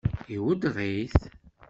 [0.35, 1.17] Iweddeṛ-it?